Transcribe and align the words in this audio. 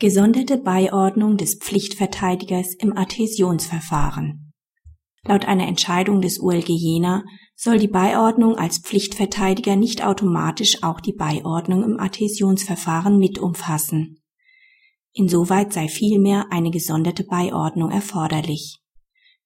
Gesonderte 0.00 0.56
Beiordnung 0.56 1.36
des 1.36 1.56
Pflichtverteidigers 1.56 2.72
im 2.72 2.96
Adhäsionsverfahren 2.96 4.54
Laut 5.24 5.44
einer 5.44 5.68
Entscheidung 5.68 6.22
des 6.22 6.40
OLG 6.40 6.70
Jena 6.70 7.22
soll 7.54 7.78
die 7.78 7.86
Beiordnung 7.86 8.56
als 8.56 8.78
Pflichtverteidiger 8.78 9.76
nicht 9.76 10.02
automatisch 10.02 10.82
auch 10.82 11.00
die 11.00 11.12
Beiordnung 11.12 11.84
im 11.84 12.00
Adhäsionsverfahren 12.00 13.18
mit 13.18 13.38
umfassen. 13.38 14.22
Insoweit 15.12 15.74
sei 15.74 15.86
vielmehr 15.86 16.46
eine 16.50 16.70
gesonderte 16.70 17.24
Beiordnung 17.24 17.90
erforderlich. 17.90 18.80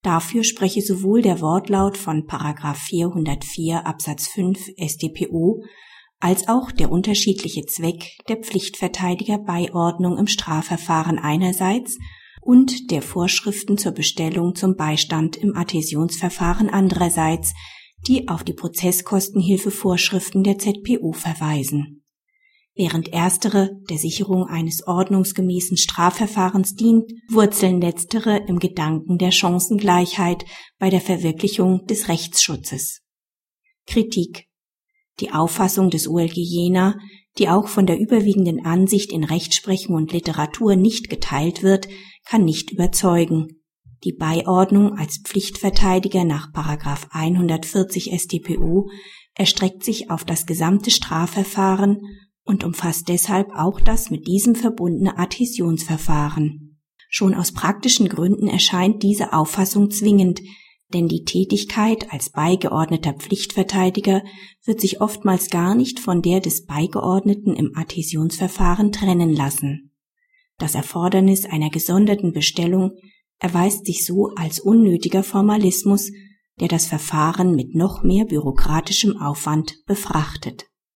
Dafür 0.02 0.44
spreche 0.44 0.82
sowohl 0.82 1.22
der 1.22 1.40
Wortlaut 1.40 1.96
von§ 1.96 2.28
404 2.74 3.84
Absatz 3.84 4.28
5 4.28 4.70
StPO 4.78 5.64
als 6.24 6.48
auch 6.48 6.72
der 6.72 6.90
unterschiedliche 6.90 7.66
Zweck 7.66 8.16
der 8.28 8.38
Pflichtverteidigerbeiordnung 8.38 10.16
im 10.16 10.26
Strafverfahren 10.26 11.18
einerseits 11.18 11.98
und 12.40 12.90
der 12.90 13.02
Vorschriften 13.02 13.76
zur 13.76 13.92
Bestellung 13.92 14.54
zum 14.54 14.74
Beistand 14.74 15.36
im 15.36 15.54
Adhäsionsverfahren 15.54 16.70
andererseits, 16.70 17.52
die 18.06 18.26
auf 18.28 18.42
die 18.42 18.54
Prozesskostenhilfevorschriften 18.54 20.44
der 20.44 20.56
ZPO 20.56 21.12
verweisen. 21.12 22.02
Während 22.74 23.12
erstere 23.12 23.72
der 23.90 23.98
Sicherung 23.98 24.44
eines 24.44 24.86
ordnungsgemäßen 24.86 25.76
Strafverfahrens 25.76 26.74
dient, 26.74 27.04
wurzeln 27.28 27.82
letztere 27.82 28.38
im 28.48 28.60
Gedanken 28.60 29.18
der 29.18 29.30
Chancengleichheit 29.30 30.46
bei 30.78 30.88
der 30.88 31.02
Verwirklichung 31.02 31.84
des 31.84 32.08
Rechtsschutzes. 32.08 33.02
Kritik 33.86 34.48
die 35.20 35.32
Auffassung 35.32 35.90
des 35.90 36.08
OLG 36.08 36.34
Jena, 36.34 36.98
die 37.38 37.48
auch 37.48 37.68
von 37.68 37.86
der 37.86 37.98
überwiegenden 37.98 38.64
Ansicht 38.64 39.12
in 39.12 39.24
Rechtsprechung 39.24 39.96
und 39.96 40.12
Literatur 40.12 40.76
nicht 40.76 41.10
geteilt 41.10 41.62
wird, 41.62 41.88
kann 42.24 42.44
nicht 42.44 42.70
überzeugen. 42.70 43.60
Die 44.04 44.12
Beiordnung 44.12 44.98
als 44.98 45.20
Pflichtverteidiger 45.24 46.24
nach 46.24 46.50
140 46.52 48.12
StPO 48.18 48.90
erstreckt 49.34 49.82
sich 49.82 50.10
auf 50.10 50.24
das 50.24 50.46
gesamte 50.46 50.90
Strafverfahren 50.90 52.00
und 52.44 52.64
umfasst 52.64 53.08
deshalb 53.08 53.48
auch 53.54 53.80
das 53.80 54.10
mit 54.10 54.26
diesem 54.26 54.54
verbundene 54.54 55.18
Adhäsionsverfahren. 55.18 56.78
Schon 57.08 57.34
aus 57.34 57.52
praktischen 57.52 58.08
Gründen 58.08 58.48
erscheint 58.48 59.02
diese 59.02 59.32
Auffassung 59.32 59.90
zwingend, 59.90 60.40
denn 60.94 61.08
die 61.08 61.24
Tätigkeit 61.24 62.12
als 62.12 62.30
beigeordneter 62.30 63.12
Pflichtverteidiger 63.12 64.22
wird 64.64 64.80
sich 64.80 65.00
oftmals 65.00 65.50
gar 65.50 65.74
nicht 65.74 66.00
von 66.00 66.22
der 66.22 66.40
des 66.40 66.64
Beigeordneten 66.64 67.54
im 67.54 67.72
Adhäsionsverfahren 67.76 68.92
trennen 68.92 69.34
lassen. 69.34 69.92
Das 70.56 70.74
Erfordernis 70.74 71.44
einer 71.44 71.70
gesonderten 71.70 72.32
Bestellung 72.32 72.92
erweist 73.38 73.86
sich 73.86 74.06
so 74.06 74.30
als 74.36 74.60
unnötiger 74.60 75.24
Formalismus, 75.24 76.10
der 76.60 76.68
das 76.68 76.86
Verfahren 76.86 77.56
mit 77.56 77.74
noch 77.74 78.02
mehr 78.02 78.24
bürokratischem 78.24 79.18
Aufwand 79.20 79.84
befrachtet 79.86 80.66